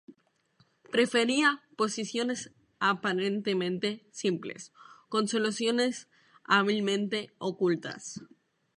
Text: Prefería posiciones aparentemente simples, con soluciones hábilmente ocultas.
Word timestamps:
Prefería 0.89 1.61
posiciones 1.77 2.51
aparentemente 2.79 4.03
simples, 4.09 4.73
con 5.09 5.27
soluciones 5.27 6.07
hábilmente 6.43 7.29
ocultas. 7.37 8.19